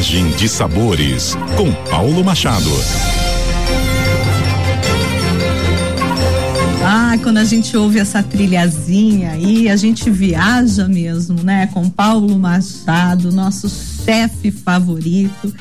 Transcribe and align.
Viagem 0.00 0.30
de 0.30 0.48
Sabores, 0.48 1.36
com 1.58 1.70
Paulo 1.90 2.24
Machado. 2.24 2.70
Ah, 6.82 7.18
quando 7.22 7.36
a 7.36 7.44
gente 7.44 7.76
ouve 7.76 7.98
essa 7.98 8.22
trilhazinha 8.22 9.32
aí, 9.32 9.68
a 9.68 9.76
gente 9.76 10.08
viaja 10.08 10.88
mesmo, 10.88 11.42
né? 11.42 11.66
Com 11.66 11.90
Paulo 11.90 12.38
Machado, 12.38 13.30
nosso 13.30 13.68
chefe 13.68 14.50
favorito. 14.50 15.54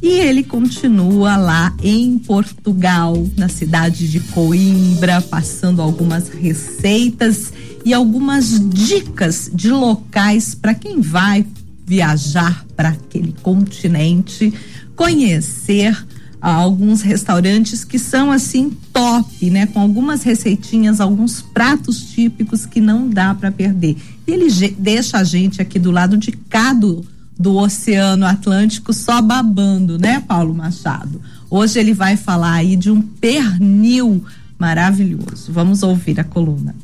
E 0.00 0.10
ele 0.10 0.44
continua 0.44 1.36
lá 1.36 1.74
em 1.82 2.18
Portugal, 2.18 3.26
na 3.36 3.48
cidade 3.48 4.08
de 4.08 4.20
Coimbra, 4.20 5.20
passando 5.20 5.82
algumas 5.82 6.28
receitas 6.28 7.52
e 7.84 7.92
algumas 7.92 8.60
dicas 8.70 9.50
de 9.52 9.70
locais 9.70 10.54
para 10.54 10.72
quem 10.72 11.00
vai 11.00 11.44
viajar 11.84 12.64
para 12.76 12.90
aquele 12.90 13.34
continente, 13.42 14.52
conhecer 14.96 15.96
ah, 16.40 16.54
alguns 16.54 17.02
restaurantes 17.02 17.84
que 17.84 17.98
são 17.98 18.30
assim 18.30 18.70
top, 18.92 19.48
né? 19.50 19.66
Com 19.66 19.80
algumas 19.80 20.22
receitinhas, 20.22 21.00
alguns 21.00 21.40
pratos 21.40 22.02
típicos 22.02 22.66
que 22.66 22.80
não 22.80 23.08
dá 23.08 23.34
para 23.34 23.52
perder. 23.52 23.96
E 24.26 24.32
ele 24.32 24.48
deixa 24.78 25.18
a 25.18 25.24
gente 25.24 25.62
aqui 25.62 25.78
do 25.78 25.90
lado 25.90 26.16
de 26.16 26.32
cá 26.32 26.72
do, 26.72 27.04
do 27.38 27.54
Oceano 27.56 28.26
Atlântico 28.26 28.92
só 28.92 29.22
babando, 29.22 29.98
né, 29.98 30.20
Paulo 30.20 30.54
Machado? 30.54 31.20
Hoje 31.48 31.78
ele 31.78 31.94
vai 31.94 32.16
falar 32.16 32.54
aí 32.54 32.76
de 32.76 32.90
um 32.90 33.00
pernil 33.00 34.24
maravilhoso. 34.58 35.52
Vamos 35.52 35.82
ouvir 35.82 36.18
a 36.18 36.24
coluna. 36.24 36.74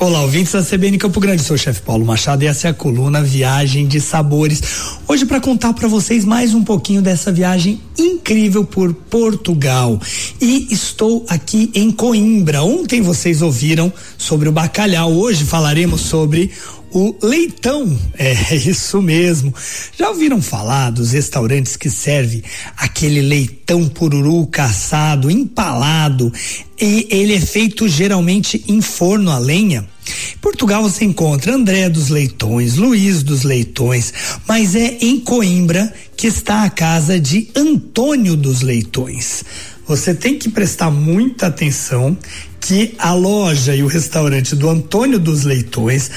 Olá, 0.00 0.22
ouvintes 0.22 0.52
da 0.52 0.62
CBN 0.62 0.96
Campo 0.96 1.20
Grande, 1.20 1.42
sou 1.42 1.56
o 1.56 1.58
chefe 1.58 1.82
Paulo 1.82 2.06
Machado 2.06 2.42
e 2.42 2.46
essa 2.46 2.68
é 2.68 2.70
a 2.70 2.74
coluna 2.74 3.22
Viagem 3.22 3.86
de 3.86 4.00
Sabores. 4.00 4.62
Hoje 5.10 5.26
para 5.26 5.40
contar 5.40 5.72
para 5.72 5.88
vocês 5.88 6.24
mais 6.24 6.54
um 6.54 6.62
pouquinho 6.62 7.02
dessa 7.02 7.32
viagem 7.32 7.80
incrível 7.98 8.64
por 8.64 8.94
Portugal. 8.94 10.00
E 10.40 10.68
estou 10.70 11.26
aqui 11.28 11.68
em 11.74 11.90
Coimbra. 11.90 12.62
Ontem 12.62 13.00
vocês 13.00 13.42
ouviram 13.42 13.92
sobre 14.16 14.48
o 14.48 14.52
bacalhau, 14.52 15.12
hoje 15.12 15.44
falaremos 15.44 16.02
sobre 16.02 16.52
o 16.92 17.16
leitão. 17.20 17.98
É 18.16 18.54
isso 18.54 19.02
mesmo. 19.02 19.52
Já 19.98 20.10
ouviram 20.10 20.40
falar 20.40 20.90
dos 20.90 21.10
restaurantes 21.10 21.76
que 21.76 21.90
servem 21.90 22.44
aquele 22.76 23.20
leitão 23.20 23.88
pururu 23.88 24.46
caçado, 24.46 25.28
empalado 25.28 26.32
e 26.80 27.08
ele 27.10 27.34
é 27.34 27.40
feito 27.40 27.88
geralmente 27.88 28.62
em 28.68 28.80
forno 28.80 29.32
a 29.32 29.38
lenha? 29.38 29.88
Em 30.34 30.38
Portugal 30.38 30.82
você 30.82 31.04
encontra 31.04 31.54
André 31.54 31.88
dos 31.88 32.08
Leitões, 32.08 32.76
Luiz 32.76 33.22
dos 33.22 33.42
Leitões, 33.42 34.12
mas 34.46 34.74
é 34.74 34.98
em 35.00 35.20
Coimbra 35.20 35.92
que 36.16 36.26
está 36.26 36.64
a 36.64 36.70
casa 36.70 37.18
de 37.18 37.48
Antônio 37.54 38.36
dos 38.36 38.62
Leitões. 38.62 39.44
Você 39.86 40.14
tem 40.14 40.38
que 40.38 40.48
prestar 40.48 40.90
muita 40.90 41.48
atenção 41.48 42.16
que 42.60 42.94
a 42.98 43.12
loja 43.12 43.74
e 43.74 43.82
o 43.82 43.86
restaurante 43.86 44.54
do 44.54 44.68
Antônio 44.68 45.18
dos 45.18 45.44
Leitões 45.44 46.10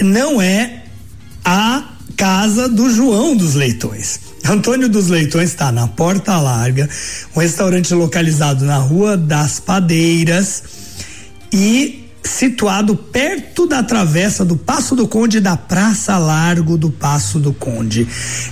não 0.00 0.40
é 0.40 0.84
a 1.44 1.84
casa 2.16 2.68
do 2.68 2.90
João 2.90 3.36
dos 3.36 3.54
Leitões. 3.54 4.20
Antônio 4.48 4.88
dos 4.88 5.08
Leitões 5.08 5.50
está 5.50 5.72
na 5.72 5.88
Porta 5.88 6.38
Larga, 6.38 6.88
um 7.34 7.40
restaurante 7.40 7.92
localizado 7.94 8.64
na 8.64 8.76
Rua 8.76 9.16
das 9.16 9.58
Padeiras 9.58 10.62
e 11.52 12.03
situado 12.24 12.96
perto 12.96 13.66
da 13.66 13.82
travessa 13.82 14.44
do 14.44 14.56
Passo 14.56 14.96
do 14.96 15.06
Conde 15.06 15.40
da 15.40 15.56
Praça 15.56 16.16
Largo 16.18 16.76
do 16.76 16.90
Passo 16.90 17.38
do 17.38 17.52
Conde. 17.52 18.08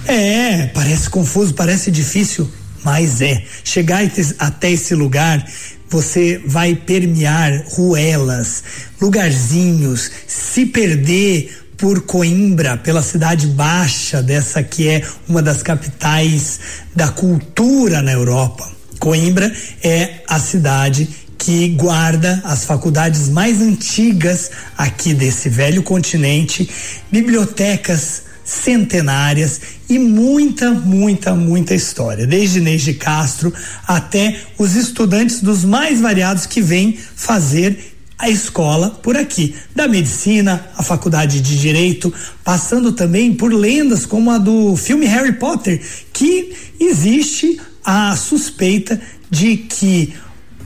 É, 0.07 0.67
parece 0.67 1.09
confuso, 1.09 1.55
parece 1.55 1.91
difícil, 1.91 2.49
mas 2.85 3.21
é. 3.21 3.43
Chegar 3.65 4.03
até 4.39 4.71
esse 4.71 4.95
lugar 4.95 5.45
você 5.89 6.41
vai 6.47 6.75
permear 6.75 7.65
ruelas, 7.69 8.63
lugarzinhos, 8.99 10.11
se 10.27 10.65
perder 10.65 11.55
por 11.77 12.03
Coimbra, 12.03 12.79
pela 12.79 13.03
cidade 13.03 13.47
baixa 13.49 14.23
dessa 14.23 14.63
que 14.63 14.89
é 14.89 15.03
uma 15.29 15.43
das 15.43 15.63
capitais 15.63 16.61
da 16.97 17.09
cultura 17.09 18.01
na 18.01 18.13
Europa. 18.13 18.71
Coimbra 18.99 19.53
é 19.83 20.23
a 20.29 20.39
cidade 20.39 21.09
que 21.43 21.71
guarda 21.71 22.41
as 22.45 22.65
faculdades 22.65 23.29
mais 23.29 23.61
antigas 23.61 24.49
aqui 24.79 25.13
desse 25.13 25.49
velho 25.49 25.83
continente, 25.83 26.71
bibliotecas 27.11 28.23
centenárias 28.45 29.61
e 29.89 29.99
muita, 29.99 30.71
muita, 30.71 31.35
muita 31.35 31.75
história, 31.75 32.29
desde 32.29 32.59
Inês 32.59 32.83
de 32.83 32.95
Castro 32.95 33.53
até 33.89 34.41
os 34.57 34.77
estudantes 34.77 35.41
dos 35.41 35.65
mais 35.65 36.01
variados 36.01 36.47
que 36.47 36.63
vêm 36.63 36.97
fazer 36.97 37.93
a 38.17 38.31
escola 38.31 38.91
por 38.91 39.17
aqui, 39.17 39.57
da 39.75 39.89
medicina, 39.89 40.65
a 40.77 40.83
faculdade 40.85 41.41
de 41.41 41.59
direito, 41.59 42.15
passando 42.45 42.93
também 42.93 43.35
por 43.35 43.53
lendas 43.53 44.07
como 44.07 44.31
a 44.31 44.39
do 44.39 44.77
filme 44.77 45.07
Harry 45.07 45.33
Potter, 45.33 45.83
que 46.13 46.55
existe 46.79 47.61
a 47.85 48.15
suspeita 48.15 49.01
de 49.29 49.57
que 49.57 50.15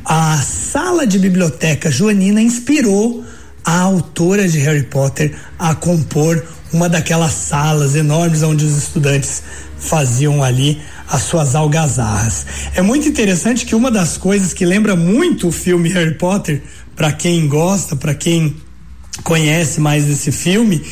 a 0.06 0.40
sala 0.40 1.04
de 1.04 1.18
biblioteca 1.18 1.90
joanina 1.90 2.40
inspirou 2.40 3.24
a 3.64 3.80
autora 3.80 4.48
de 4.48 4.60
Harry 4.60 4.84
Potter 4.84 5.36
a 5.58 5.74
compor 5.74 6.46
uma 6.72 6.88
daquelas 6.88 7.32
salas 7.32 7.96
enormes 7.96 8.44
onde 8.44 8.64
os 8.64 8.76
estudantes 8.76 9.42
faziam 9.76 10.44
ali 10.44 10.80
as 11.08 11.22
suas 11.22 11.56
algazarras. 11.56 12.46
É 12.76 12.82
muito 12.82 13.08
interessante 13.08 13.66
que 13.66 13.74
uma 13.74 13.90
das 13.90 14.16
coisas 14.16 14.52
que 14.52 14.64
lembra 14.64 14.94
muito 14.94 15.48
o 15.48 15.52
filme 15.52 15.88
Harry 15.88 16.14
Potter, 16.14 16.62
para 16.94 17.10
quem 17.10 17.48
gosta, 17.48 17.96
para 17.96 18.14
quem 18.14 18.56
conhece 19.24 19.80
mais 19.80 20.08
esse 20.08 20.30
filme, 20.30 20.84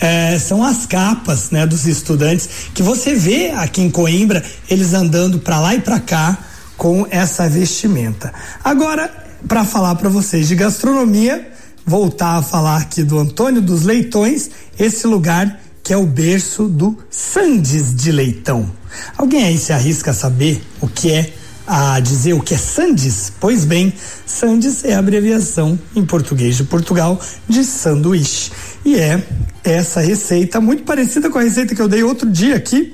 é, 0.00 0.38
são 0.38 0.64
as 0.64 0.86
capas, 0.86 1.50
né, 1.50 1.66
dos 1.66 1.86
estudantes 1.86 2.48
que 2.74 2.82
você 2.82 3.14
vê 3.14 3.50
aqui 3.50 3.82
em 3.82 3.90
Coimbra 3.90 4.42
eles 4.68 4.94
andando 4.94 5.38
para 5.38 5.60
lá 5.60 5.74
e 5.74 5.80
para 5.80 6.00
cá 6.00 6.38
com 6.82 7.06
essa 7.08 7.48
vestimenta. 7.48 8.34
Agora, 8.64 9.08
para 9.46 9.64
falar 9.64 9.94
para 9.94 10.08
vocês 10.08 10.48
de 10.48 10.56
gastronomia, 10.56 11.48
voltar 11.86 12.38
a 12.38 12.42
falar 12.42 12.78
aqui 12.78 13.04
do 13.04 13.20
Antônio 13.20 13.62
dos 13.62 13.84
Leitões, 13.84 14.50
esse 14.76 15.06
lugar 15.06 15.60
que 15.80 15.92
é 15.92 15.96
o 15.96 16.04
berço 16.04 16.64
do 16.66 16.98
Sandes 17.08 17.94
de 17.94 18.10
Leitão. 18.10 18.68
Alguém 19.16 19.44
aí 19.44 19.58
se 19.58 19.72
arrisca 19.72 20.10
a 20.10 20.14
saber 20.14 20.60
o 20.80 20.88
que 20.88 21.12
é 21.12 21.32
a 21.68 22.00
dizer 22.00 22.32
o 22.32 22.40
que 22.40 22.54
é 22.54 22.58
Sandes? 22.58 23.32
Pois 23.38 23.64
bem, 23.64 23.92
Sandes 24.26 24.84
é 24.84 24.94
a 24.94 24.98
abreviação 24.98 25.78
em 25.94 26.04
português 26.04 26.56
de 26.56 26.64
Portugal 26.64 27.20
de 27.48 27.62
sanduíche. 27.62 28.50
E 28.84 28.96
é 28.96 29.24
essa 29.62 30.00
receita 30.00 30.60
muito 30.60 30.82
parecida 30.82 31.30
com 31.30 31.38
a 31.38 31.42
receita 31.42 31.76
que 31.76 31.80
eu 31.80 31.86
dei 31.86 32.02
outro 32.02 32.28
dia 32.28 32.56
aqui 32.56 32.92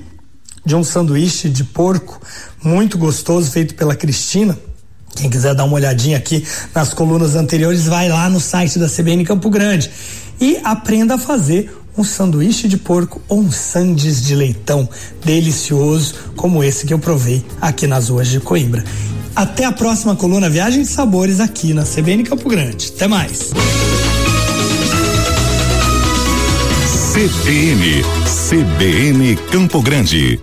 de 0.69 0.75
um 0.75 0.83
sanduíche 0.83 1.49
de 1.49 1.63
porco 1.63 2.21
muito 2.63 2.95
gostoso 2.95 3.49
feito 3.49 3.73
pela 3.73 3.95
Cristina 3.95 4.55
quem 5.15 5.29
quiser 5.29 5.55
dar 5.55 5.65
uma 5.65 5.73
olhadinha 5.73 6.15
aqui 6.15 6.45
nas 6.73 6.93
colunas 6.93 7.35
anteriores, 7.35 7.87
vai 7.87 8.07
lá 8.07 8.29
no 8.29 8.39
site 8.39 8.77
da 8.77 8.87
CBN 8.87 9.25
Campo 9.25 9.49
Grande 9.49 9.89
e 10.39 10.59
aprenda 10.63 11.15
a 11.15 11.17
fazer 11.17 11.75
um 11.97 12.03
sanduíche 12.03 12.67
de 12.67 12.77
porco 12.77 13.19
ou 13.27 13.39
um 13.39 13.51
sandes 13.51 14.21
de 14.21 14.35
leitão 14.35 14.87
delicioso, 15.25 16.13
como 16.35 16.63
esse 16.63 16.85
que 16.85 16.93
eu 16.93 16.99
provei 16.99 17.43
aqui 17.59 17.87
nas 17.87 18.09
ruas 18.09 18.27
de 18.27 18.39
Coimbra. 18.39 18.83
Até 19.35 19.65
a 19.65 19.71
próxima 19.71 20.15
coluna 20.15 20.49
Viagem 20.49 20.83
de 20.83 20.89
Sabores 20.89 21.39
aqui 21.39 21.73
na 21.73 21.83
CBN 21.83 22.23
Campo 22.23 22.47
Grande. 22.47 22.93
Até 22.95 23.07
mais. 23.07 23.49
CBN, 27.11 28.03
CBN 28.47 29.35
Campo 29.51 29.81
Grande. 29.81 30.37